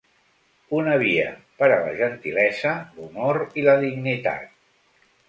[0.77, 1.25] Una via
[1.59, 4.49] per a la gentilesa, l'honor i la dignitat.